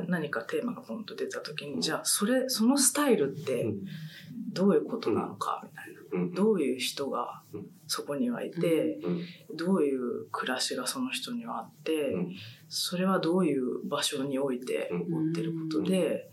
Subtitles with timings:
[0.00, 3.66] な何かテーマがポンと出た時に、じゃあそれ、そのスタイルって
[4.52, 6.00] どういうことなのかみたいな。
[6.12, 6.34] うん。
[6.34, 7.42] どういう人が
[7.86, 9.56] そこにはいて、うん。
[9.56, 12.32] どういう暮らしがその人にはあって、うん。
[12.68, 16.30] それはどういう場所において起こってることで、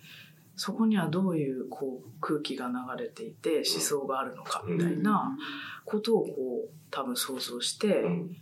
[0.55, 5.37] そこにはどういうこう空気が流れていて思想があるのかみたいな
[5.83, 6.29] ことをこ
[6.65, 8.37] う多分想像して、うん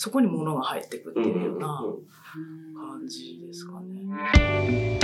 [0.00, 5.00] そこに物が入ってくっていうようなうん感じですかね。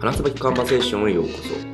[0.00, 1.28] 花椿カンバセーションへようこ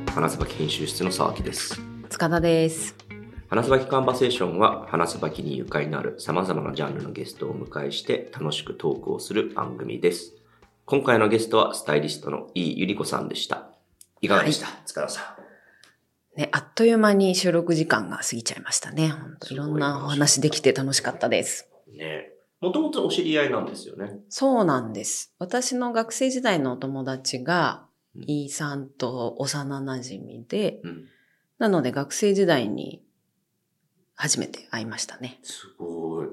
[0.05, 3.10] そ花椿編集室の沢木です塚田です。
[3.51, 10.35] 花椿カンバセーションは花椿にゆかりのある様々なジャンルのゲストをお迎えして楽しくトークをする番組です。
[10.85, 13.67] 今回のゲストはスタイリストの井ゆり子さんでした。
[14.21, 15.35] いかがでした、塚田さ
[16.37, 19.09] ね、あっという間に収録時間が過ぎちゃいましたね。
[19.09, 21.67] 本当いろんなお話できて楽しかったです。
[21.93, 22.31] んね。
[22.61, 24.21] もともとお知り合いなんですよね。
[24.29, 25.35] そうなんです。
[25.39, 27.83] 私の学生時代のお友達が、
[28.15, 28.23] うん。
[28.27, 31.07] イーさんと幼馴染で、うん。
[31.59, 33.03] なので学生時代に
[34.21, 35.39] 初めて会いましたね。
[35.41, 36.27] すごい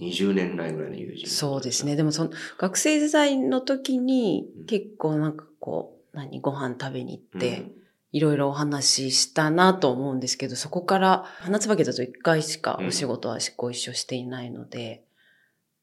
[0.00, 1.94] 20年来ぐらいの友人そうですね。
[1.94, 7.72] でもその学生時代の時にうん結構なんかこう、何、ご飯食べに行って、うん
[8.12, 15.04] いろいろお話ししたなと思うんですけど、そこから花椿だと1回しかお仕事はご一緒していないので、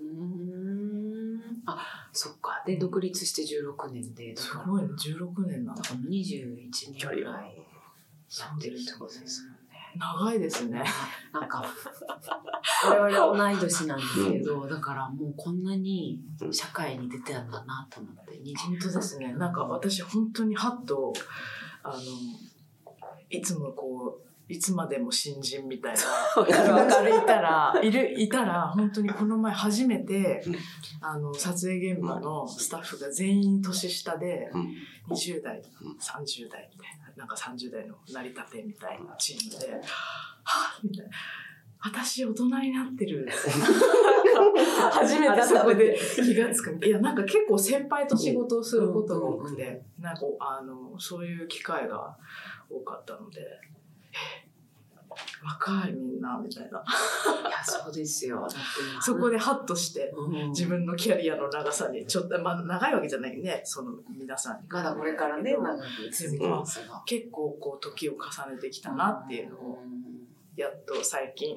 [0.00, 2.62] うんあ、そっか。
[2.66, 5.88] で、独立して16年で、すごいね、16年なんだだ。
[5.90, 9.59] から21年ぐらいやってるってことですよね。
[9.96, 10.82] 長いですね。
[11.32, 11.64] なんか、
[12.84, 16.20] 我々同い年なんですけど、だからもうこんなに
[16.50, 19.32] 社会に出てたんだなと思って、20本当ですね。
[19.34, 21.12] なんか私本当にハッと、
[21.82, 21.96] あの、
[23.28, 26.00] いつもこう、いつまでも新人みたいな。
[26.44, 30.56] いたら、いる、 いたら、本当にこの前初めてうん、
[31.00, 34.74] あの、撮影現場のスタッフが全員年下で、うん。
[35.10, 41.12] 20代うん、30代みたいな、なんか30代の成り立てみたいなチームで、はぁみたいな。
[41.82, 43.26] 私大人になってる。
[44.92, 46.86] 初めてそこで気がつく。
[46.86, 52.16] いや、なんか結構先輩と仕事をすることが多くて、なんかあの、そういう機会が
[52.68, 53.79] 多かったので、え
[55.42, 56.78] 若いみんな、みたいな。
[56.78, 58.40] いや、そうですよ。
[58.40, 58.56] だって
[58.92, 64.68] 今そこでハッとして、うん自分のキャリアの長さに、ちょっと、まあ長いわけじゃないね、その皆さんに。
[64.68, 65.82] まだこれからね、長く
[66.12, 67.02] 続きますが。
[67.06, 69.99] 結構こう時を重ねてきたなっていうのを、うん
[70.60, 71.54] やっと最近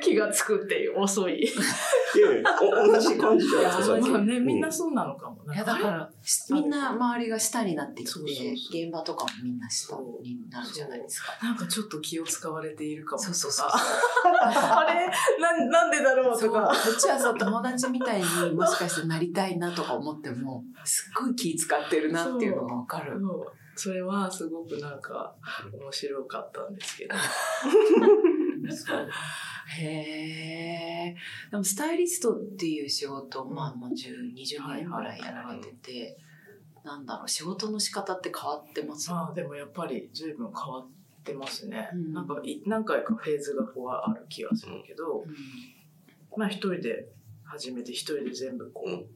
[0.00, 1.42] 気がつくっていう遅い。
[1.42, 5.36] いやいやお同じ感じじゃないですか、ね、みんうなそうなのかも。
[5.44, 6.10] 当にいや、だから、
[6.50, 11.38] みんな周りが下になってきてそうそうそう、現場とかもみんな下になるじゃないですか。
[11.42, 13.22] なんかちょっと気を使われているかも。
[13.22, 15.06] そうそうそう あれ？
[15.38, 16.72] なんなんでだろうそうことか。
[16.72, 23.20] っちはさ友達みたいにもしかしてなりたいなとか思ってもすっごい気使ってるなっていうのがわかる。
[23.20, 25.36] そうそれはすごくなんか
[25.72, 27.14] 面白かったんですけど。
[29.78, 29.84] へ
[31.08, 31.16] え。
[31.50, 36.16] でもスタイリストっていう仕事をまあもう10 20年ぐらいやられてて、
[36.84, 39.10] なんだろう仕事の仕方って変わってます？
[39.10, 40.88] まあでもやっぱり随分変わっ
[41.24, 41.90] てますね。
[41.92, 42.12] うん。
[42.12, 45.34] なんかい何回かフェーズがこうある気がするけど、うん。
[46.36, 47.08] まあ一人で
[47.44, 49.06] 始めて一人で全部こう、うん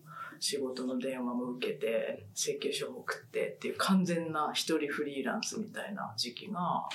[0.41, 6.89] 仕事の電話も受けて、請求書も送ってっていう完全な一人フリーランスみたいな時期が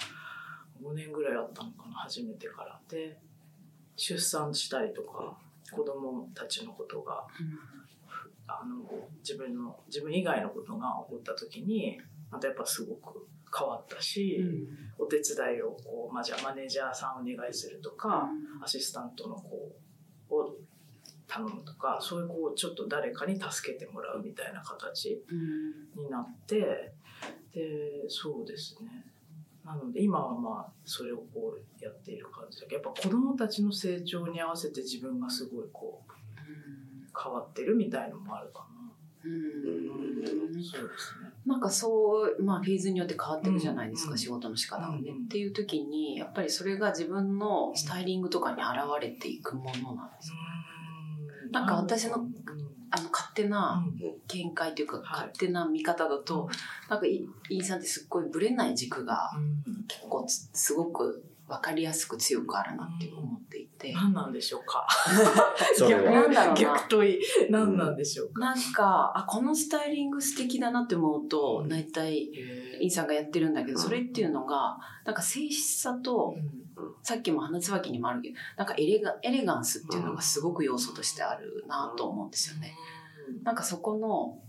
[0.83, 2.81] 5年ぐらいあったのかな、初めてから。
[2.89, 3.17] で、
[3.95, 5.37] 出産したりとか、
[5.71, 7.27] 子供たちのことが、
[8.47, 12.01] あの、自分の、自分以外のことが起こった時に、
[12.31, 13.27] またやっぱすごく
[13.57, 14.43] 変わったし、
[14.97, 18.27] お手伝いをこう、まあ、じゃあマネージャーさんお願いするとか、
[18.63, 19.71] アシスタントの子を
[21.35, 25.21] 頼むとか、そういうこう、ちょっと誰かに助けてもらうみたいな形
[25.95, 26.93] になって、
[27.53, 29.05] で、そうですね。
[29.65, 36.11] なので今はまあ、それをこうやっている感じだけど、やっぱ子供たちの成長に合わせて自分がすごいこう、
[37.21, 38.75] 変わってるみたいのもあるかな。
[39.25, 40.63] うん。
[40.63, 41.31] そうですね。
[41.45, 44.17] なんかそう、まあフェーズによって変わってるじゃないですか、うん。
[44.17, 45.25] 仕事の仕方がね、うん。
[45.25, 48.67] っていう時に、やっぱりそれが自分のスタイリングとかに現
[49.01, 50.37] れていくものなんですか、
[51.55, 52.33] なんか私のうん。
[52.91, 54.13] あの勝手なうん。
[54.27, 55.05] 見解というか、はい。
[55.05, 56.49] 勝手な見方だと、
[56.89, 59.83] なんかイイーさんってすっごいブレない軸がうん。
[59.87, 63.93] 結構つすごく分かりやすく強くあるなって思っていて。
[63.93, 64.87] 何なんでしょうか。
[65.79, 66.27] 逆は。
[66.29, 67.19] な逆問い。
[67.49, 71.69] 何なんでしょうか、なんか、あ、このスタイリング素敵だなって思うとう、ん。
[71.69, 73.83] 大体、へインさんがやってるんだけど、うん。
[73.83, 76.33] それっていうのが、なんか静止さと、
[77.03, 82.75] さっきも花椿にもあるけど、なんかエレガエレガンスっていうのがすごく要素としてあるなと思うんですよね。
[83.43, 84.39] なんかそこの、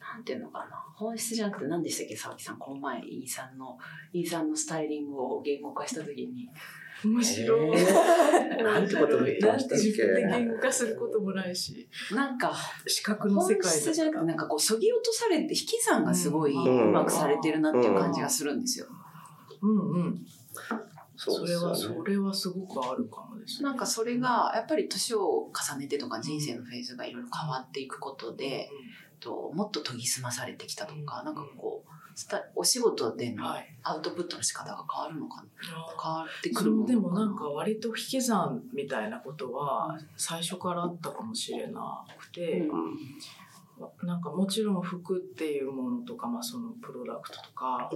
[0.00, 3.76] なんていうのかな、本質じゃなくて何でしたっけ、沢木さん、この前、イーさんの、
[4.12, 6.48] イーさんのスタイリングを言語化したときに、
[7.04, 7.78] 面白い。
[7.78, 8.62] えー。
[8.62, 9.84] なんてこと言ってましたっけ？
[9.84, 12.54] 自分で言語化することもないし、なんか、
[12.86, 16.88] 視覚の世本界質じゃなくて、なんかこう、そぎ落とされて、引き算がすごいうん。
[16.88, 18.86] うまくされてるなっていう感じがするんですよ。
[19.60, 20.26] うんうん。
[21.16, 21.74] それは。
[21.74, 23.68] それはすごくあるかもですね。
[23.68, 28.68] なんかそれが、やっぱり年を重ねてとか人生のフェーズがいろいろ変わっていくことで、
[29.18, 31.90] ともっと研ぎ澄まされてきたとか、うんなんかこう、
[32.54, 33.66] お仕事でのはい。
[33.82, 35.48] アウトプットの仕方が変わるのかな？
[35.76, 42.96] あ変わってーくるものそうでもなんか割と引き算みたいなことは最初からあったかもしれなくて、うん。
[44.06, 47.90] なんかもちろん服っていうものとか、まあ、そのプロダクトとか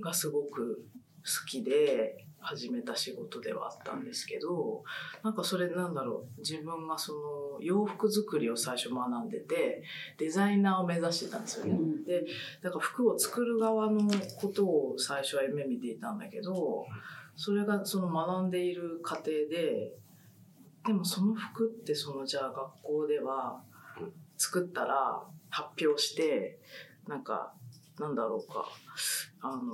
[0.00, 0.86] がすごく
[1.22, 4.84] 好きで始めた仕事ではあったんですけど
[5.24, 7.12] なんかそれなんだろう自分がそ
[7.58, 9.82] の洋服作りを最初学んでて
[10.16, 11.72] デザイナーを目指してたんですよね。
[11.72, 12.24] うんで
[12.62, 14.08] だから服を作る側の
[14.40, 16.86] ことを最初は夢見ていたんだけど
[17.34, 19.92] それがその学んでいる過程で
[20.86, 23.60] でもその服ってそのじゃあ学校では
[24.36, 25.20] 作ったら
[25.50, 26.60] 発表して
[27.08, 27.52] なんか
[27.98, 28.68] なんだろうか
[29.40, 29.72] あの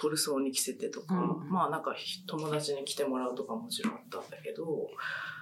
[0.00, 4.88] トルソーに着せてとか、うんまあなんかひ友達に着てもらうとかもちろんあったんだけど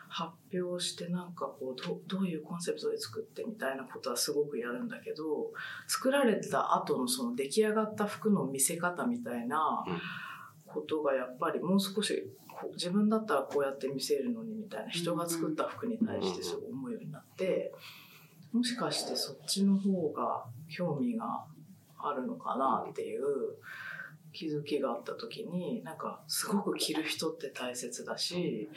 [0.08, 5.50] 発表してなんかこうどどういうコンセプトで作ってみたいなことはすごくやるんだけど
[5.86, 9.84] 作られた後のその出来上がった服の見せ方みたいな
[10.66, 12.32] ことがやっぱりもう少し
[12.72, 17.74] 自分だったらこうやって見せるのにみたいな人が作った服に対してすごい思うようになって
[18.54, 20.44] もしかしてそっちの方が
[20.74, 21.44] 興味が
[21.98, 23.22] あるのかなっていう
[24.36, 28.68] 気づきがあった時になんかすごく着る人って大切だし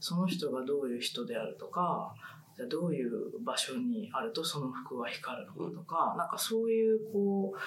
[0.00, 2.14] その人がどういう人であるとか
[2.54, 3.10] じゃどういう
[3.42, 7.58] 場所にあるとその服は光るのかとかなんかそういうこう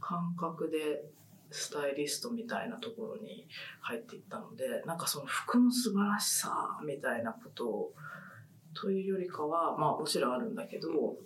[0.00, 1.02] 感覚で
[1.50, 3.48] スタイリストみたいなところに
[3.80, 7.92] 入っていったのでなんかその服の素晴らしさみたいなことを
[8.74, 11.16] というよりかはまあもちろんあるんだけど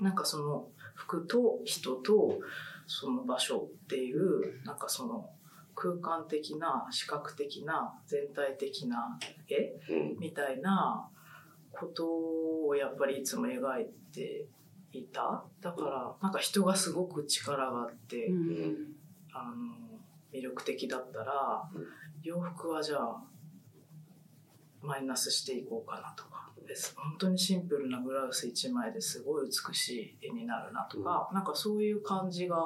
[0.00, 2.38] なんかその服と人と
[2.86, 5.30] その場所っていうなんかその
[5.74, 10.18] 空間的な視覚的な全体的な絵うん。
[10.18, 11.08] みたいな
[11.72, 14.46] ことをやっぱりいつも描いて
[14.92, 15.44] いた。
[15.60, 18.76] だからなんか人がすごく力があって、うん。
[19.32, 20.00] あの
[20.32, 21.86] 魅力的だったらうん。
[22.22, 23.22] 洋服はじゃあ
[24.82, 26.94] マイナスしていこうかなとかです。
[26.96, 32.56] 本当にシンプルなブラウス1枚ですごい美しい絵になるなとか、なんかそういう感じが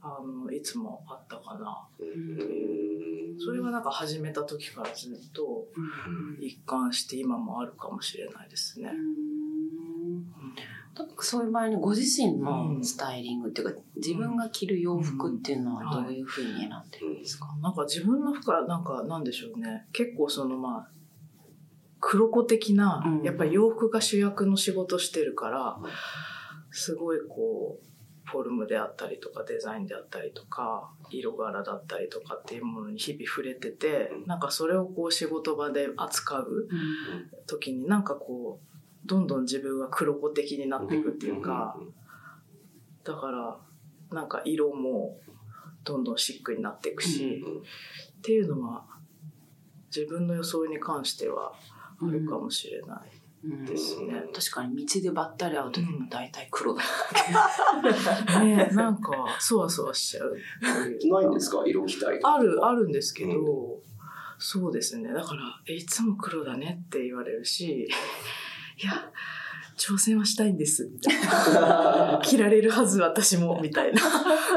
[0.00, 1.86] あのいつもあったかな。
[2.00, 3.38] うん。
[3.38, 6.42] それはなんか始めた時からずっとうん。
[6.42, 8.90] 一貫して今もあるかもしれないですね。
[10.96, 19.86] なんかそういう場合にご自身のスタイリングっていうか、自分が着る洋服っていうのはどういうふうに選んでるんですか、なんか自分の服はなんかなんでしょうね。
[19.92, 20.93] 結構そのまあ
[22.06, 23.22] 黒子的な、うん。
[23.22, 25.90] やっぱり洋服が主役の仕事してるからうん。
[26.70, 27.84] すごいこう
[28.28, 34.26] フォルムであったりとかデザインであったりとか色柄だったりとかっていうものに日々触れててうん。
[34.26, 36.68] なんかそれをこう仕事場で扱う
[37.46, 38.74] 時になんかこう
[39.06, 41.76] どんどん自分は黒子的になっていくっていうか、
[43.04, 43.58] だから、
[44.10, 45.18] なんか色も
[45.84, 47.44] どんどんシックになっていくし、
[48.18, 48.86] っていうのは、
[49.94, 51.52] 自分の装いに関しては
[52.00, 52.98] あるかもしれない。
[53.46, 53.64] うん。
[53.64, 54.24] ですね。
[54.34, 56.82] 確かに道でばったり会う時も大体黒だ。
[58.42, 60.34] ねなんか、そわそわしちゃう
[61.10, 61.62] ないんですか？
[61.66, 62.34] 色着たいとか。
[62.34, 63.78] ある、あるんですけど、
[64.38, 65.12] そうですね。
[65.12, 67.86] だから、えいつも黒だねって言われるし、
[68.82, 69.10] いや、
[69.76, 70.88] 挑戦はしたいんです。
[70.92, 71.20] みたい
[71.54, 74.00] な着られるはず、私も、みたいな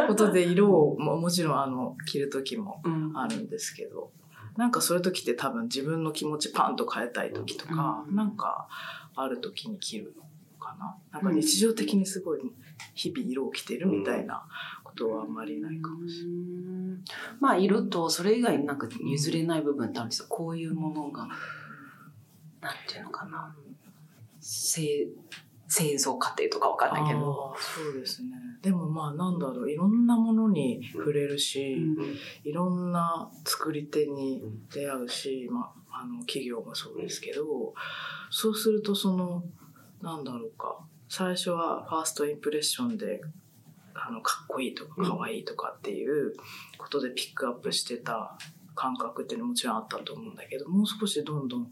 [0.08, 3.18] ことで色を、ももちろんあの、着る時もうん。
[3.18, 4.12] あるんですけど、
[4.58, 8.68] なんかそういう時って多分自分の気持ちパンと変えたい時とか、うんなんか
[9.16, 10.24] ある時に着るの
[10.60, 10.98] かな？
[11.12, 12.42] なんか日常的にすごい
[12.94, 14.46] 日々色を着てるみたいな
[14.84, 16.32] ことはあんまりないかもしれない。
[16.32, 17.04] うん
[17.40, 20.26] まあ色とそれ以外になんか譲れない部分ってあるんですよ。
[20.30, 23.56] こういうものが、なんていうのかな？
[24.40, 25.08] 製
[25.68, 27.56] 製造過程とかわかんないけど。
[27.58, 28.30] そうですね。
[28.62, 31.78] でもまあなんだろう、いろんなものに触れるし、
[32.44, 34.42] いろんな作り手に
[34.74, 37.74] 出会うし、まあ、あの企業もそうですけど、
[38.30, 39.44] そうするとその、
[40.02, 43.22] なんだろうか、最初はファーストインプレッションで、
[43.94, 46.34] あの、かっこいいとかかわいいとかっていう
[46.78, 48.38] ことでピックアップしてた
[48.76, 51.70] 感覚っていうのももちろんあったと思うんだけど、もう少しどんどん、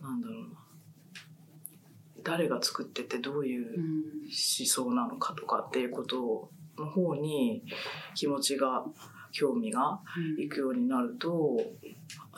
[0.00, 0.65] なんだろうな、
[2.26, 7.62] 誰が作っててどういううん思想なのかとかっていうことの方に
[8.16, 8.84] 気持ちが
[9.30, 10.00] 興味が
[10.38, 11.60] いくようになると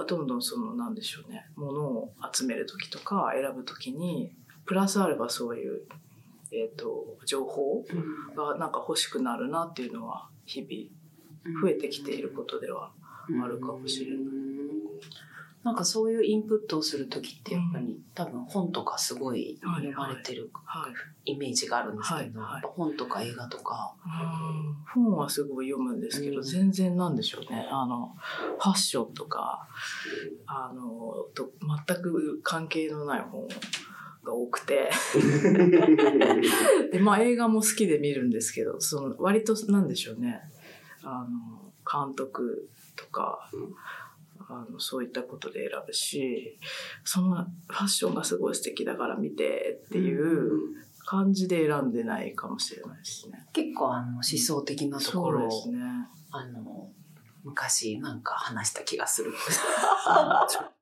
[0.06, 4.32] どんどんそのなんでしょうねものを集める時とか選ぶ時に
[4.66, 5.80] プラスアルファそういう、
[6.52, 7.84] えー、と情報
[8.36, 12.90] がなんか欲しくなるなっていうのは日々増えてきていることでは
[13.42, 14.18] あるかもしれない。
[15.68, 20.88] なんかそういうインプットをする時ってやっぱり、多分本とかすごい読まれてるは
[21.26, 21.32] い。
[21.32, 22.62] イメージがあるんですけど、はいはい。
[22.74, 23.94] 本とか映画とか、
[24.96, 25.02] うん。
[25.04, 26.42] 本はすごい読むんですけど、うん。
[26.42, 27.68] 全然なんでしょうね。
[27.70, 28.14] あの
[28.58, 29.68] ファッションとか
[30.46, 31.50] あのと
[31.86, 33.46] 全く関係のない本
[34.24, 34.90] が多くて。
[36.92, 40.40] で、まあ、映画も好きで見るんですけどその割となんでしょうね。
[41.02, 43.50] あの監督とか、
[44.48, 46.58] あのそういったことで選ぶし
[47.04, 50.50] そのファッションがすごい素敵だから見てっていう
[51.04, 53.46] 感じで選んでないかもしれないですね。
[53.54, 55.78] 結構あの思想的なところですね。
[56.30, 56.90] あの、
[57.44, 59.32] 昔なんか話した気がする。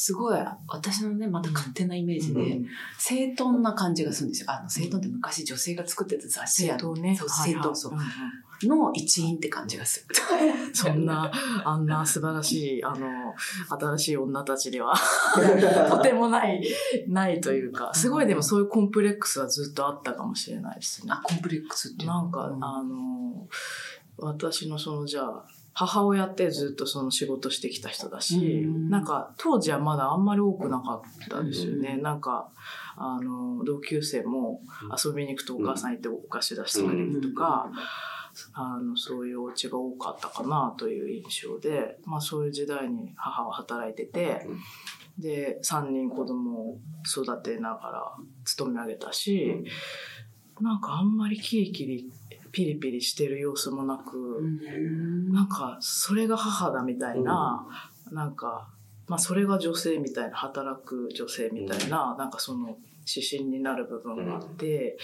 [0.00, 2.66] すごい、私のね、また勝手なイメージで、うん。
[2.98, 4.50] 整頓な感じがするんですよ。
[4.50, 6.78] あの、整頓って昔女性が作ってた雑誌や。
[6.78, 7.14] 正当ね。
[7.14, 7.28] そう、
[7.76, 7.92] そう。
[8.66, 10.14] の一員って感じがする。
[10.72, 11.30] そんな、
[11.66, 13.34] あんな素晴らしい、あの、
[13.78, 14.94] 新しい女たちでは、
[15.90, 16.66] とてもない、
[17.06, 21.12] ないというか、すごいでもそういうコンプレックスはずっとあったかもしれないですね。
[21.12, 23.46] あ、コンプレックスってなんか、うんあの、
[24.16, 28.90] 私のその、じゃあ、母親ってずっとその仕事してきた人だし、うん。
[28.90, 31.94] なんか当時はまだあんまり多くなかったですよね。
[31.96, 32.02] うん。
[32.02, 32.50] なんか、
[32.96, 34.60] あの、同級生も
[35.04, 37.70] 遊びに行くとお母さん行ってお菓子出してくれるとか、
[38.52, 44.46] あの、そういうお家が多かったかなという印象で、まあそういう時代に母は働いてて、
[45.18, 48.12] で、3人子供を育てながら
[48.44, 49.64] 勤め上げたし、
[50.60, 52.10] なんかあんまりキリキリ、
[52.52, 55.32] ピリピリしてる様子もなく、うん。
[55.32, 57.66] なんかそれが母だみたいな、
[58.10, 58.68] なんか、
[59.06, 62.76] まあそれが女性みたいな、働く女性みたいな、なんかその
[63.06, 64.98] 指針になる部分があって、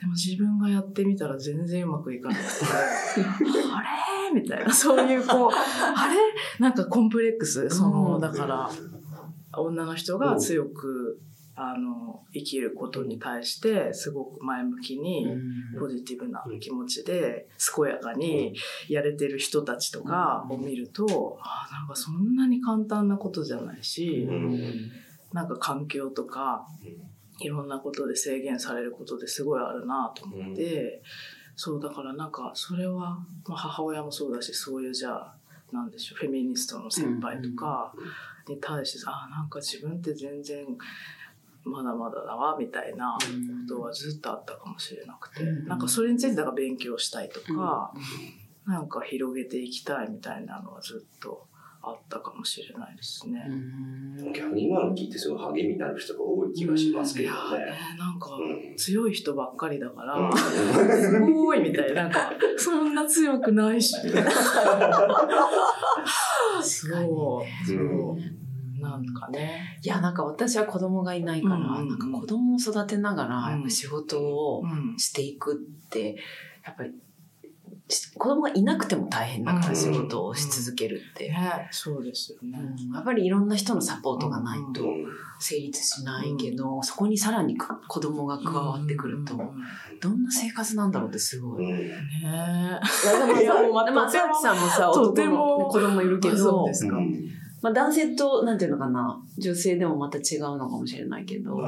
[0.00, 4.40] でも自分がやってみたら全然うまくいかなくて、あれ？
[4.40, 6.14] みたいな、そういうこう、あれ？
[6.60, 8.20] なんかコンプレックス、その、うん。
[8.20, 8.70] だから、
[9.56, 11.18] 女の人が強く、
[11.60, 15.26] あの、生きることに対して、すごく前向きに、
[15.78, 18.54] ポジティブな気持ちで健やかに
[18.88, 24.28] やれてる人たちとかを見ると、あなんかそんなに簡単なことじゃないし、
[25.32, 26.64] なんか環境とか
[27.40, 31.02] いろんなことで制限されることですごいあるなと思って、
[31.56, 35.34] そうだからなんかそれは、まあ、母親もそうだしそういうじゃあ
[35.72, 37.92] なんでしょうフェミニストの先輩とか
[38.46, 40.66] に対してさ、あなんか自分って全然
[41.64, 47.92] まだまだだわみたいなことはずっとあったかもしれなくて、うんなんかそれについてだから勉強したいとか、
[48.66, 51.46] なんか広げていきたいみたいなのはずっと
[51.80, 53.44] あったかもしれないですね。
[54.34, 57.66] 逆に今の聞いてすごい励みになる人が多い気がしますけどいやね。
[57.66, 63.94] ねなんかうん強い人ばっかりだから、うんすごいみたいな、なんか、そんな強くないし。
[66.62, 67.44] そう。
[67.66, 68.37] そう。
[68.80, 69.78] なんかね。
[69.82, 74.98] いや、なんか私は子供がいないから、なんか子供を育てながら、うんやっぱ仕事をうん。
[74.98, 76.16] していくって、
[76.64, 76.92] やっぱり、
[77.90, 81.28] し子供がいなくても大変だからうん仕事をし続けるって。
[81.30, 82.58] ね、そうですよね。
[82.58, 85.06] うんやっぱりいろんな人のサポートがないとうん
[85.40, 89.36] 成立しないけど、そこにさらにか子供が加わってくると、
[90.02, 91.64] どんな生活なんだろうってすごい。
[91.64, 91.84] うんね
[92.20, 92.80] いや
[93.26, 97.28] でもさ、まあ、とてもさきさんもさ、と男てもの子供いるけあそどうで、すかうん
[97.60, 101.58] まあ男性と、なんていうのかな、女性でもまた違うのかもしれないけど、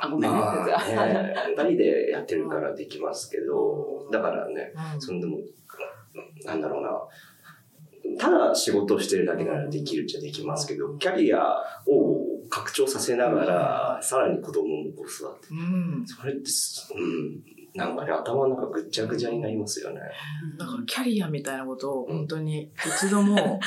[0.00, 0.38] あ、ごめんね。
[0.38, 5.00] まあね、 二人でやってるからできますけど、だからね、うん。
[5.00, 5.38] そのでも、
[6.44, 16.04] なんだろうな、ただ仕事をしてるだけならできるっちゃできますけど、キャリアを拡張させながら、さらに子供もこう育てて、うん。
[16.06, 17.42] それってす、うん、
[17.74, 20.00] なんかね、頭の中ぐっちゃぐちゃになりますよね。
[20.58, 23.60] だからキャリアみたいなことを本当に一度も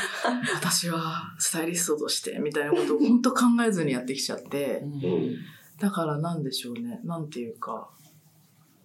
[0.55, 5.35] 私はスタイリストとしてみたいなことを本当考えずにやってきちゃってう、うん
[5.79, 7.01] だからなんでしょうね。
[7.03, 7.89] なんていうか、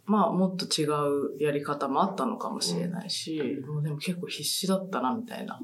[0.06, 5.60] まあもっと違うやり方もあったのかもしれないし、もうでも結構必死だったなみたいな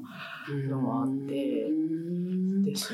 [0.69, 2.93] のもあってうんです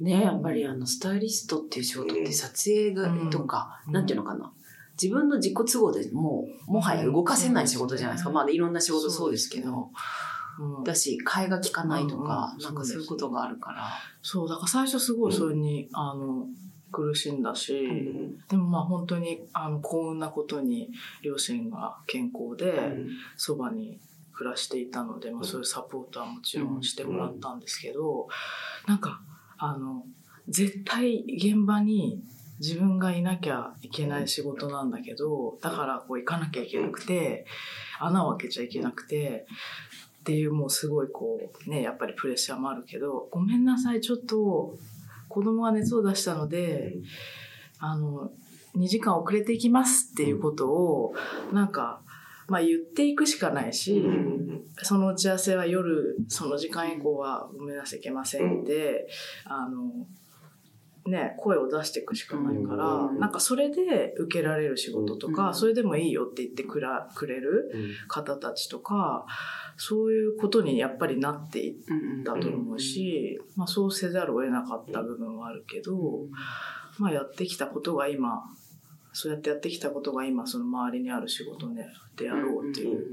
[0.00, 0.16] ね。
[0.18, 4.52] ねやっぱりあの、スタイリストっていう仕事って撮影がうんとか、うんなんていうのかな。
[5.00, 8.30] 自分の自己都合でもう、もはや動かせない仕事じゃないですか。
[8.30, 9.90] うんまあ、いろんな仕事そうですけど。
[10.60, 10.84] うん。
[10.84, 13.88] だし、替えが利かないとかう、んなんかそういうことがあるから。
[14.22, 16.46] そう、だから最初すごいそれに、あの、
[16.94, 17.88] 苦しんだし、
[18.48, 20.90] でもまあ本当にあの幸運なことに
[21.22, 22.94] 両親が健康で
[23.36, 23.98] そばに
[24.32, 28.28] 暮らしていたので、まあ、そういうサポートはもちろんしてもらったんですけど、
[28.86, 29.22] なんか
[29.58, 30.04] あの
[30.48, 32.22] 絶対現場に
[32.60, 37.46] 自分がいなきゃいけない仕事なんだけどだからこう行かなきゃいけなくて
[38.00, 39.46] 穴を開けちゃいけなくて。
[40.20, 44.74] っていうもうすごいこうねやっぱりプレッシャーもあるけどごめんなさいちょっと
[45.28, 46.94] 子供が熱を出したので
[47.78, 48.30] あの、
[48.76, 51.14] 2時間遅れていきますっていうことを、
[51.52, 52.00] なんか、
[52.48, 54.02] まあ言っていくしかないし、
[54.82, 59.06] その打ち合わせは夜、その時間以降はごめんなさい、いけませんって、
[59.44, 60.06] あの、
[61.06, 67.70] ね、声を出していくしかないから、うんなんかそれで受けられる仕事とか、うんそれでもいいよって言ってくらくれる
[68.08, 69.26] 方たちとか、
[69.76, 76.26] そういうことにやっぱりなっていっうんたと思うし、まあそうせざるを得なかった部分はあるけど、
[76.98, 78.42] まあやってきたことが今、
[79.12, 81.86] そうやってやってきたことが今その周りにある仕事ね
[82.16, 83.04] であろうっていう、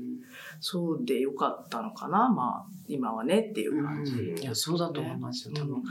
[0.60, 4.36] そうでよかったのかな、まあ今はねっていう感じ。
[4.42, 5.54] いや、そうだと思いますよ。
[5.56, 5.82] 多分、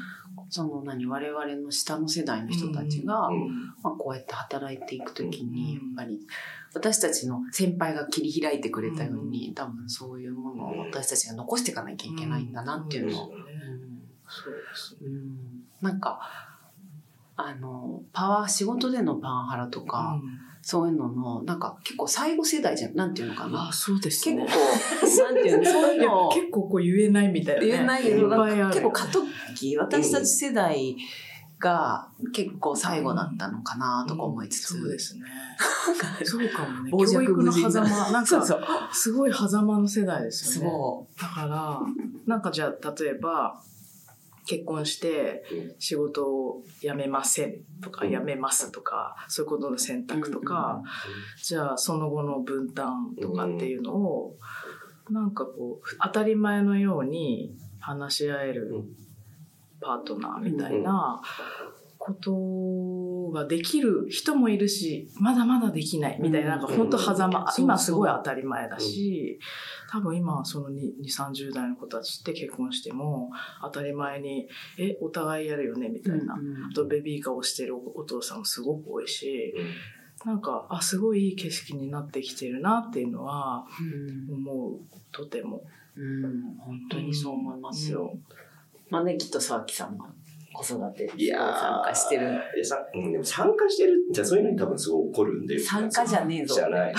[0.51, 3.31] その何、我々の下の世代の人たちが、
[3.83, 5.93] まあ、こうやって働いていくときに、やうん。
[5.93, 6.21] っぱり、
[6.75, 13.33] 私たちの先輩が切り開いてくれたように、多分そういうものを私たちが残していかなきゃいけないんだなっていうのを。
[15.81, 16.21] なんか、
[17.37, 20.21] あの、パワー、仕事でのパンハラとか、
[20.63, 23.73] そういうのの、なんか結構最後世代じゃん、なんていうのかなあ、。
[23.73, 24.53] そうです結構、ね。
[25.25, 27.67] なんていうの、そういうのを結構こう言えないみたいな、ね。
[27.67, 29.21] 言えないけど、結構過渡
[29.55, 30.97] 期、私たち世代
[31.59, 34.79] が結構最後だったのかなとか思いつつ。
[34.79, 35.23] そうですね。
[36.25, 36.91] そうかもね。
[36.91, 38.13] 教育の狭間。
[38.13, 38.91] なんか。
[38.93, 40.71] すごい狭間の世代ですよね。
[40.71, 41.81] そだから、
[42.27, 43.63] なんかじゃあ、例えば、
[44.47, 45.45] 結婚して
[45.79, 48.11] 仕事を辞めませんとか、うん。
[48.11, 50.83] 辞めますとか、そういうことの選択とか、
[51.43, 54.37] じゃあその後の分担とかっていうのを、
[55.11, 59.01] なんかこう、当たり前のように話し合えるうん。
[59.81, 61.21] パートナーみたいな
[62.01, 69.39] ことができる人もいるし、まだまだできないみたいな、なんか本当狭間、うん今すごい当たり前だし、
[69.91, 76.35] 多分今その2、30代の子たちって結婚しても当たり前に、え、お互いやるよねみたいな。
[76.35, 79.55] あとベビーカーをしてるお父さんもすごく多いし、
[80.25, 83.67] なんか、あ、すごいいい景色になってきてるなっていうのは
[84.29, 84.35] うん。
[84.35, 84.81] 思う、
[85.13, 85.63] とても。
[85.97, 88.17] うん、本当にそう思いますよ。
[88.89, 90.07] まあね、きっと沢木さんも
[90.63, 92.23] 子育ていやー参加してる。
[92.57, 95.59] いやさうん、でも参加してるじゃあそういうのに多分すごい怒るんで。
[95.59, 96.95] 参加じゃねえぞじゃない。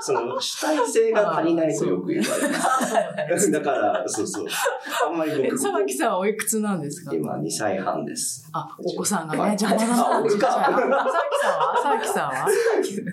[0.00, 2.48] その主体性が足りないとよく言われ
[3.34, 3.50] ます。
[3.50, 4.46] だから、そうそう。
[5.08, 7.14] あんまりえ、僕、沢木さんはおいくつなんですか？
[7.14, 8.48] 今2歳半です。
[8.52, 10.16] あ、お子さんがはいね、邪魔だな。
[10.16, 10.78] あ俺か沢木
[11.38, 11.76] さんは？
[11.82, 12.46] 沢木さんは？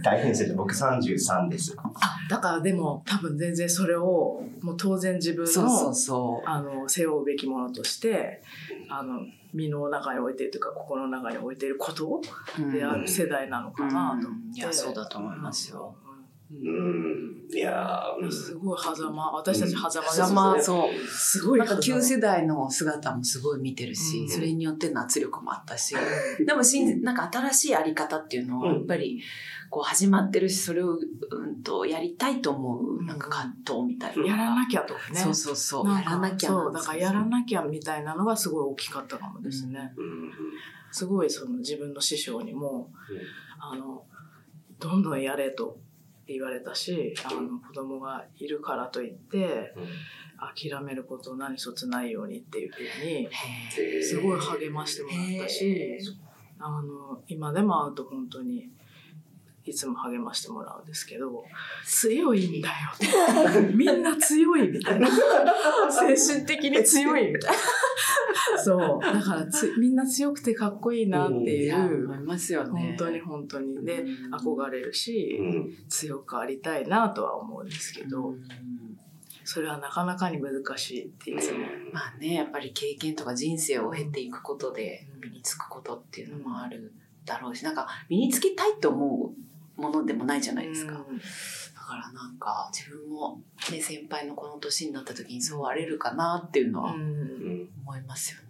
[0.03, 1.75] 大変です僕33です。
[1.77, 1.91] あ、
[2.29, 8.41] だからでも多分全然それを、もう当然自分の、そうそうそあの、背負うべきものとして、
[8.89, 9.21] あの、
[9.54, 12.21] 身の中に置いてるというか、心の中に置いてること
[12.60, 12.71] う。
[12.71, 14.47] である世代なのかなと思って。
[14.47, 15.95] うんいやそうだと思いますよ。
[16.52, 17.47] うん。
[17.52, 19.32] いやー、すごい狭間。
[19.32, 21.08] 私たち狭間です狭間、そう。
[21.08, 25.95] すごいなんか旧世代の姿もすごい見てるし、うんそれによっての圧力もあったし、
[26.45, 29.21] でも新、なんか新しいあり方っていうのは、やっぱり、
[29.69, 34.25] こう始まってるし、それを、うんと、やりたいと思う、なんか葛藤みたいな。
[34.25, 35.19] やらなきゃとかね。
[35.19, 35.89] そうそうそう。
[35.89, 39.93] やらなきゃそう、だからやらきなきゃみたいなのがすごい大きかったかもですね。
[39.95, 40.32] うん。
[40.91, 42.91] すごいその自分の師匠にも、
[43.60, 44.03] あの、
[44.79, 45.77] どんどんやれと
[46.25, 49.73] 言われたし、あの、子供がいるからといって、
[50.39, 53.32] 諦めること何一つないようにっていうふうに、ゃ
[54.03, 55.99] すごい励ましてもらったし、
[56.60, 58.69] あの、今でも会うと本当に、
[59.69, 61.43] いつも励ましてもらうんですけど、
[61.86, 62.75] 強いんだよ。
[63.75, 65.08] みんな強いみたいな。
[66.17, 67.58] 精神的に強いみたいな。
[68.63, 68.99] そう。
[69.01, 72.95] だからつ、みんな強くてかっこいいなっていう、思いますよね。
[72.97, 73.86] 本当に本当に。
[73.86, 75.88] で、うん憧れるし、うん。
[75.88, 78.43] 強くありたいなとは思うんですけど、うん
[79.51, 81.60] それはなかなかに難しいっていつも。
[81.91, 86.93] まあね、やっぱり経験とか人生を経ていくことで身につくことっていうのもある
[87.25, 89.48] だろうし、なんか身につけたいと思う
[89.79, 90.93] ものでもないじゃないですか。
[90.93, 91.17] うん。
[91.17, 91.23] だ
[91.81, 97.69] からなんか自分もね、先輩のこの年になった時にそうあれるかなっていうのはうん。
[97.85, 98.39] 思いますよ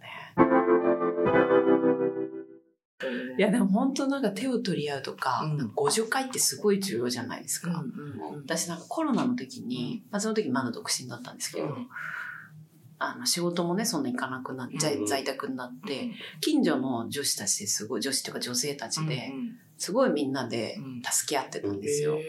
[3.38, 5.58] いやでも本当なんか手を取り合うとか、うん。
[5.58, 7.70] か互助会ってすごい重要じゃないですか。
[7.70, 8.42] うんうんうん。
[8.42, 11.88] 私なんかコロナの時に、まあ、その時まだ独身だったんですけど、うん。
[13.02, 16.10] あの仕事もねそんな行かなくなっ在うん在宅になって
[16.42, 21.02] 近所の女子たちですごい女子というか女性たちでうんすごいみんなでうん。
[21.02, 22.14] 助け合ってたんですよ。
[22.14, 22.20] へ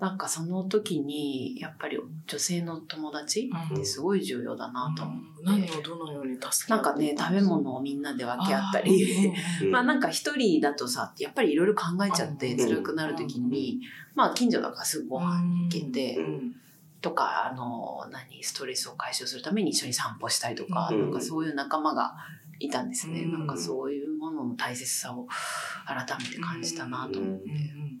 [0.00, 9.32] なんかその時にやっぱり女性の友達ってすごい重要だなと思って、何をどのように助けなんかね食べ物をみんなで分け合ったり。
[9.70, 12.58] まあなんか一人だとさ、やっぱりいろいろ考えちゃってうん。
[12.58, 13.80] 辛くなる時に、
[14.14, 16.56] まあ近所だからすぐご飯行けて、うん。
[17.00, 21.00] とか、あの、何、ストレスを解消するために一緒に散歩したりとか、うん。
[21.00, 22.16] なんかそういう仲間が
[22.58, 23.22] いたんですね。
[23.22, 25.26] うんなんかそういうものの大切さを
[25.86, 27.44] 改めて感じたなと思って。
[27.44, 27.96] うんうんうん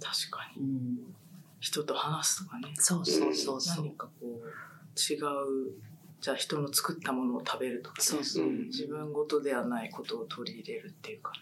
[0.00, 1.14] 確かにうん
[1.60, 3.86] 人と話すとかねそうそうそうそう。
[3.86, 5.20] 何かこう違う
[6.20, 8.46] じゃあ人の作ったものを食べるとかねそうそう。
[8.46, 11.38] うん自分ごとではないことを取り入れるっていうかね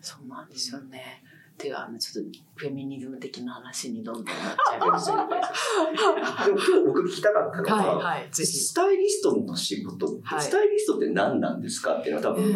[0.00, 1.22] そうなんですよね。
[1.56, 5.33] てか、あの、ちょっとフェミニズム的な話にどんどんなっちゃいましたけど。
[6.46, 10.42] でも今日僕聞きたかったのが、はいはいスタイリストの仕事って、はい。
[10.42, 12.52] スタイリストって何なんですかっていうのは多分、一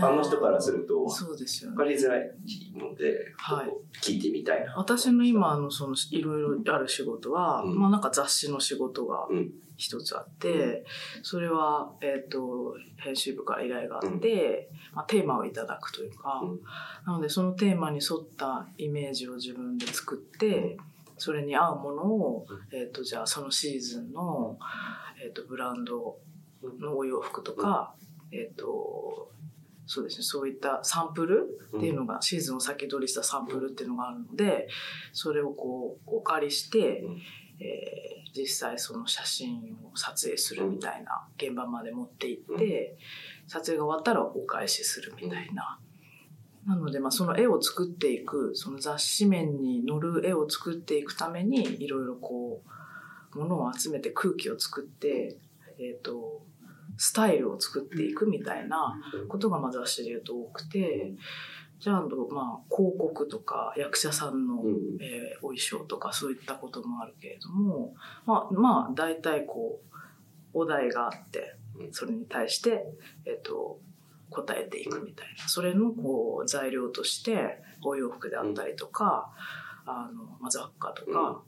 [0.00, 2.30] 般の人からするとそうですよ分かねりづらい
[2.76, 3.72] ので、はい。
[4.00, 4.74] 聞いてみたいな。
[4.76, 7.78] 私の今のそのいろいろある仕事は、うん。
[7.78, 9.52] まあなんか雑誌の仕事がうん。
[9.76, 10.84] 一つあって、
[11.22, 16.60] それは、えっ、と、編集部から依頼があって、まあ、テーマをいただくというか、うん。
[17.04, 20.76] なのでそのテーマに沿ったイメージを自分で作って、
[21.22, 24.58] それに合うものを、えっ、と、じゃあそのシーズンの、
[25.24, 26.18] えっ、と、ブランド
[26.80, 27.94] のお洋服とか、
[28.32, 29.30] えっ、と、
[29.86, 34.66] そうですね、そういったサンプルっていうのが、シーズンを先取りしたサンプルっていうのがあるので、
[35.12, 37.22] それをこう、お借りして、うん。
[37.60, 42.96] えー実際その写真を撮影するみたいな現場まで持って行って、
[43.46, 45.78] 撮影が終わったらお返しするみたいな。
[46.66, 52.62] なので、まあ、その絵を作っていく、その雑誌面に載る絵を作っていくために、いろいろこ
[53.34, 55.38] う、ものを集めて空気を作って、
[55.78, 56.42] えっ、と、
[56.96, 61.14] スタイルを作っていくみたいなことがまあ雑誌で言うと多くて、
[61.80, 64.72] じゃあ、あとまあ、広告とか役者さんの、うん。
[65.00, 67.94] えーお衣装とかそういったこともあるけれども、
[68.24, 69.96] まあ、まあ、大体こう、
[70.54, 71.92] お題があってう、ん。
[71.92, 72.84] それに対して、
[73.26, 73.80] えっ、と、
[74.32, 75.48] 答えていくみたいな。
[75.48, 79.30] それのこう、材料として、お洋服であったりとか、
[79.86, 81.42] あの、まあ、雑貨とか、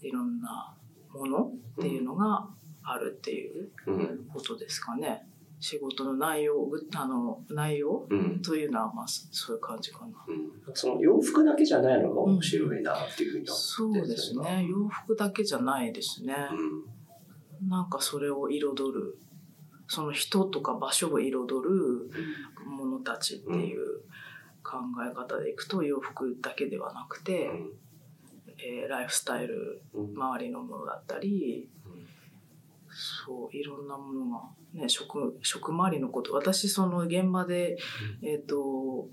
[0.00, 0.74] いろんな
[1.12, 2.48] ものっていうのが
[2.82, 5.26] あるっていううんことですかね。
[5.62, 10.24] 仕事の内容、ぐあの、内容うんというのは、まあ、そういう感じかな。
[10.26, 12.14] うんその洋服だけじゃないの？
[12.14, 14.66] が面白いなっていうふうに思そうですね。
[14.66, 16.34] 洋服だけじゃないですね。
[16.52, 16.54] う
[17.66, 19.18] んなんかそれを彩る、
[19.90, 22.10] その人とか場所を彩る
[22.64, 24.02] ものたちっていう
[24.62, 27.50] 考え方でいくと、洋服だけではなくて、
[28.58, 30.14] えーライフスタイルうん。
[30.14, 31.68] 周りのものだったり、
[32.88, 34.42] そう、いろんなものが、
[34.74, 37.76] ね、食、食周りのこと、私その現場で、
[38.22, 39.08] えっ、と、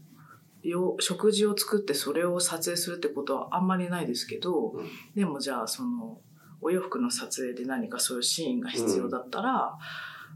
[0.62, 4.88] よ食事を作ってそれを撮影するってことはあんまりないですけど、うん。
[5.16, 6.20] でもじゃあその
[6.62, 9.76] お洋服の撮影で何かそういうシーンが必要だったら、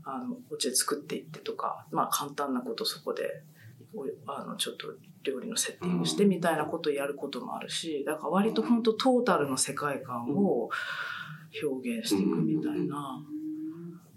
[0.04, 3.44] あのお家で作っていってとかまあ簡単なことそこで
[3.94, 4.88] おあのちょっと
[5.24, 10.70] 料理のセッティングしてみたいなことをやることもあるしだから割と本当トータルの世界観を
[11.64, 13.22] 表現していくみたいな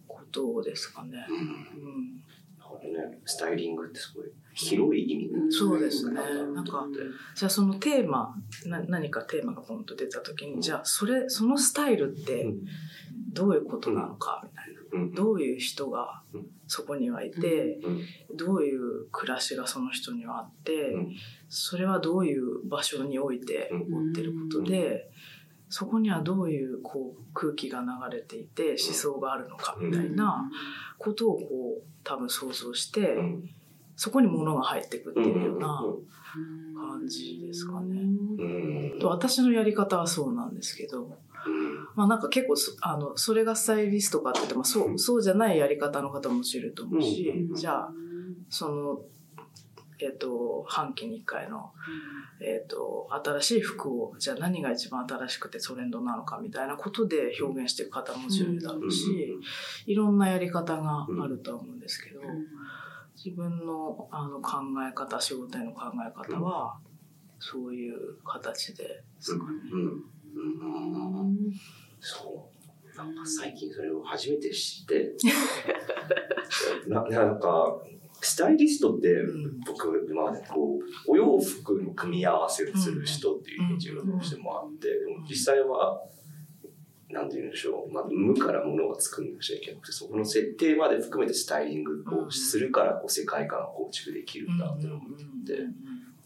[0.06, 1.18] ことですかね。
[2.92, 3.18] ね。
[3.24, 6.14] スタイリングってすごい広い意味うんそうですね。
[6.14, 6.86] ななんか
[7.34, 8.34] じゃあそのテーマ
[8.66, 12.64] な何かテーマがポンと出た時にじゃあそれそのスタイルってうん。
[13.32, 14.70] どういうことなのかみたいな。
[14.70, 14.73] うん
[15.14, 18.36] どういう人がうんそこにはいて、うん。
[18.36, 21.16] どういう暮らしがその人にはあって、うん。
[21.48, 25.10] それはどういう場所において起こってることで、
[25.68, 30.50] そこにはどういうこう空気が流れていて思想があるのかみたいな
[30.98, 31.44] ことをこ
[31.80, 33.50] う多分想像して、うん。
[33.96, 35.80] そこに物が入ってくっていうような
[36.36, 36.74] うん。
[36.74, 38.02] 感じですかね。
[39.02, 41.16] 私のやり方はそうなんですけど、
[41.94, 47.54] まあなんか結構そあのそれがスタイリストかって言ってもそうそうじゃないやり方の方もいると思うし、うん。
[47.54, 47.88] じゃあ
[48.48, 49.00] その
[50.00, 51.72] えっ、と半期に1回の
[52.40, 59.38] えっ、と新しい服をじゃあ何が一番新しくてトレンドなのかみたいなことで表現していく方ももちろんいるだろうし、
[59.86, 62.20] いろんなやり方があるとは思うんですけど、
[63.14, 66.76] 自分のあの考え方仕事への考え方は、
[67.38, 69.50] そういう形ですかね。
[72.24, 72.96] うんうんそう。
[72.96, 75.14] なんか最近それを初めて知って、
[76.86, 77.82] ななんか、
[78.20, 79.60] スタイリストってん。
[79.66, 86.00] 僕、まあ、こう、お洋服の組み合わせをする人っていうイメージがどうしてもあって、でも実際は、
[87.10, 95.00] なんて言うんでしょう、まあ、無からものが作んなくちゃいけなくて、そこの設定まで含めてスタイリングをするから、こう、世界観が構築できるんだって思っ
[95.44, 95.58] て、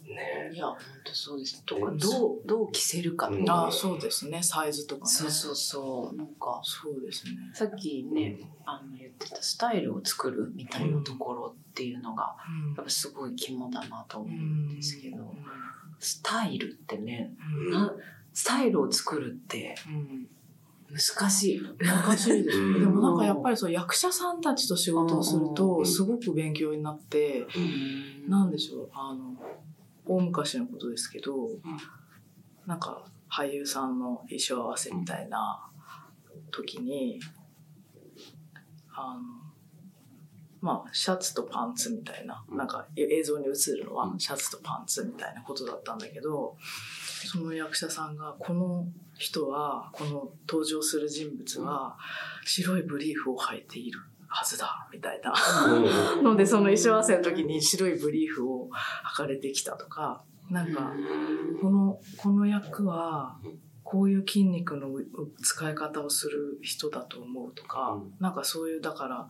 [0.09, 0.51] ね。
[0.53, 1.64] いや、本当そうです。
[1.64, 3.29] とか、どう、どう着せるか。
[3.29, 3.44] とうん。
[3.44, 3.53] か。
[3.55, 4.42] ああそうですね。
[4.42, 5.11] サイズとかね。
[5.11, 6.16] そうそうそう。
[6.16, 7.33] なんか、そうですね。
[7.55, 12.37] さっきね、あの言ってたスタイルを作るみたいなところっていうのが、
[12.77, 15.35] やっぱすごい肝だなと思うんですけど、
[15.99, 17.33] スタイルってね、
[17.68, 17.73] うん。
[17.73, 17.94] な
[18.33, 20.29] スタイルを作るってうん。
[20.90, 21.61] 難しい。
[21.79, 25.87] 難しいですでもなんかやっぱりそう役者さんたちと仕事をするうとん。
[25.87, 27.47] すごく勉強になって
[28.27, 29.35] なんでしょうあの
[30.09, 31.33] 大昔のことですけど
[32.66, 35.71] なんか俳優さんの衣装合わせみたいな
[36.51, 37.21] 時に
[38.94, 39.21] あの
[40.61, 46.57] まあシャツとパンツみたいななんかえ映像に映るのはシャツとパンツみたいなことだったんだけど
[47.27, 51.97] その役者さんがこの人はこの登場する人物は
[52.44, 55.33] 白いブリーフを履いているはずだみたいな。
[56.23, 58.69] のでその衣装合わせの時に白いブリーフを
[59.14, 60.93] 履かれてきたとかなんか
[61.61, 63.38] このこの役は
[63.83, 65.07] こういう筋肉のう
[65.43, 68.12] 使い方をする人だと思うとか、うん。
[68.21, 69.29] なんかそういうだから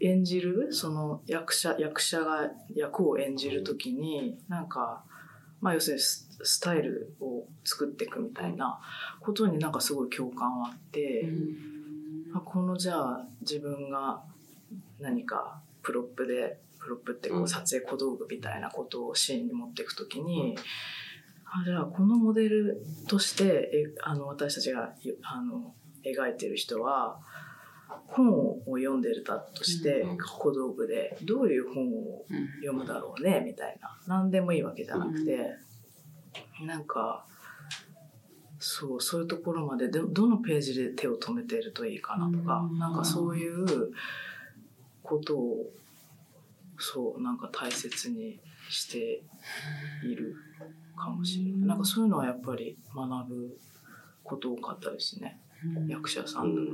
[0.00, 5.04] 演じるその役者役者が役を演じる時になんか、
[5.60, 8.78] まあ、要するにススタイルを作っていくみたいな
[9.20, 11.28] ことになんかすごい共感はあって。
[12.36, 14.22] あこのじゃあ自分が
[15.00, 17.48] 何かプロップでプロップってこううん。
[17.48, 20.56] 撮影小道具みたいなことをシーンに持っていくときに、
[21.44, 27.18] あじゃあこのモデルとしてえあの私たちがゆあの描いてる人は
[28.06, 32.24] 本を読んでるだとして、うん小道具でどういう本を
[32.60, 33.98] 読むだろうねみたいな。
[34.06, 35.50] 何でもいいわけじゃなくて、
[36.64, 37.26] なんか
[38.68, 42.78] そうそういうところまでどどのページで手を止めているといいかなとか、うん。
[42.80, 43.92] なんかそういう
[45.04, 45.70] ことを
[46.76, 49.22] そうなんか大切にして
[50.04, 50.34] いる
[50.96, 53.56] かもしれない、なんかそういうのはやっぱり学ぶ
[54.24, 55.38] こと多かったですね。
[55.86, 56.66] 役者さんとか。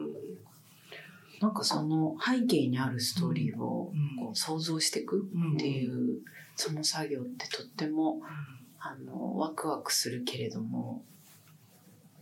[1.42, 4.24] なんかその背景にあるストーリーをうん。
[4.24, 6.20] こう想像していくっていう
[6.56, 8.22] その作業ってとっても
[8.78, 11.04] あのワクワクするけれども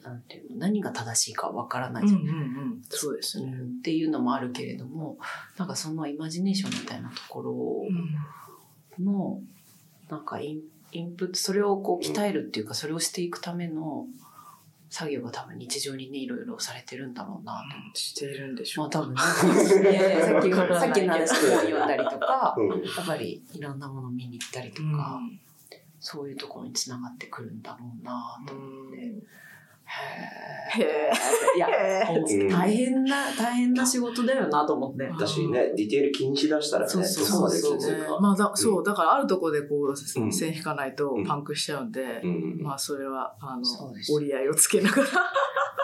[0.03, 3.53] なんていうの何が正しいかわからないじゃんうんうんうんそうですね。
[3.53, 5.19] うんっていうのもあるけれども
[5.57, 9.41] なんかそのイマジネーションみたいなところの
[10.09, 10.61] なんかイン
[10.93, 14.07] インプットそれをこう鍛えるっていうかそれをしていくための
[14.91, 18.01] 作業が多分日常にねいろいろされてるんだろうなと思って。
[18.01, 19.21] しているんでしょうまあ多分ね
[20.21, 25.21] さっきわからな いさっきの話を読んだりとかうんやっぱりいろんなものを見に行ったりとうんか、
[26.01, 28.99] そういうところにつながってくるんだろうなと思って。
[28.99, 29.13] へへえ。
[29.17, 29.23] え。
[31.57, 31.67] いや、
[32.49, 35.05] 大変な、大変な仕事だよなと思って。
[35.05, 37.73] 私ね、ディテール気にしだしたらね、そうそうそう。
[37.73, 38.19] 気にするか。
[38.21, 40.33] まあだそうだからあるところでこううん。
[40.33, 42.63] 線引かないとパンクしちゃうんで、うん。
[42.63, 43.63] まあそれはあの
[44.15, 45.09] 折り合いをつけながら。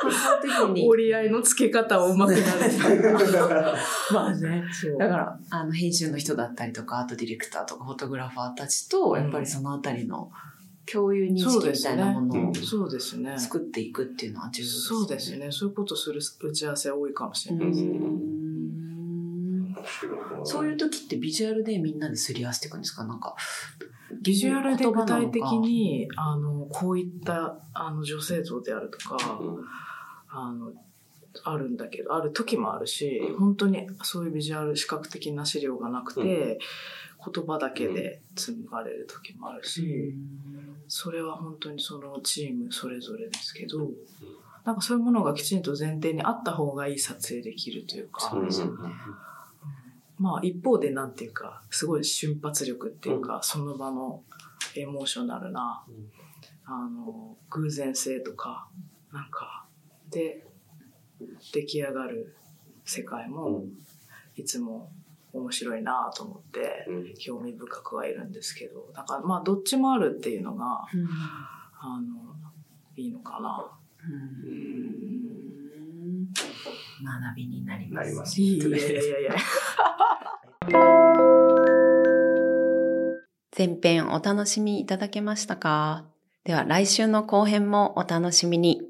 [0.02, 0.88] その時に。
[0.88, 2.42] 折り合いのつけ方をうまくなる。
[4.12, 4.62] まあね。
[4.72, 4.98] そう。
[4.98, 10.30] だから、あの、編集の人だったりとか、あとディレクターとかフォトグラファーたちと、やっぱりそのあたりの
[10.90, 13.38] 共有認識みたいなものをそうですね。
[13.38, 14.80] 作っていくっていうのは重要ですね。
[14.88, 15.50] そうですね。
[15.52, 17.88] そういうことする打ち合わせ多いかもしれうないですね。
[17.98, 19.76] ん
[20.44, 23.04] そういう時ってビジュアルでみんなですり合わせていくんですか？
[23.04, 23.34] なんか。
[24.22, 29.16] ビジュアルで具体的に、あの、こういった、あの、女性像であるとか、
[30.28, 30.72] あの、
[31.44, 36.58] あるんだけど、ある時もあるし、本当にそういうビジュアル、視覚的な資料がなくて、
[37.32, 40.14] 言葉だけで紡がれる時もあるし、
[40.88, 43.90] それは本当にそのチームそれぞれですけど、
[44.64, 48.90] なんかそういうものがきちんと前提にあった方がいい撮影できるというか、そうですよね。
[50.18, 54.22] まあ一方でなんていうか、すごい瞬発力っていうか、その場の
[54.76, 55.84] エモーショナルな、
[56.64, 58.68] あの、偶然性とか、
[59.12, 59.66] なんか、
[60.10, 60.44] で、
[61.52, 62.34] 出来上がる
[62.84, 63.64] 世界も、
[64.36, 64.90] いつも
[65.36, 66.86] 面白いなと思って、
[67.18, 71.08] 興味深くはいるんですけど、だからまあどっちもあるっていうのが、うん
[71.78, 72.34] あの、
[72.96, 73.70] いいのかな。
[74.04, 74.96] うん
[77.04, 78.06] 学びになります。
[78.06, 79.34] なりますいやいやいやいや。
[83.56, 86.04] 前編お楽しみいただけましたか？
[86.44, 88.82] では来週の後編もお楽しみに。